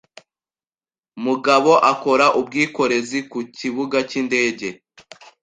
Mugabo 1.25 1.71
akora 1.91 2.25
ubwikorezi 2.39 3.19
ku 3.29 3.37
cyibugacyindege. 3.55 4.69